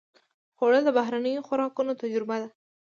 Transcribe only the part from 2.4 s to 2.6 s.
ده